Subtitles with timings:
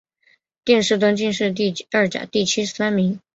[0.63, 3.19] 殿试登进士第二甲第七十三名。